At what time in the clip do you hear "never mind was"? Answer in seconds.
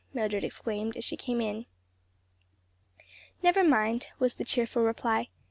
3.43-4.33